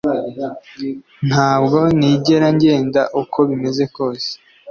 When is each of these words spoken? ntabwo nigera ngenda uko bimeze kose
ntabwo 1.27 1.79
nigera 1.97 2.47
ngenda 2.55 3.01
uko 3.21 3.37
bimeze 3.49 3.83
kose 3.95 4.29